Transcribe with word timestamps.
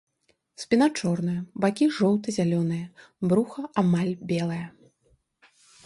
Спіна 0.61 0.87
чорная, 1.01 1.35
бакі 1.67 1.85
жоўта-зялёныя, 1.99 2.85
бруха 3.29 3.61
амаль 3.87 4.13
белае. 4.33 4.63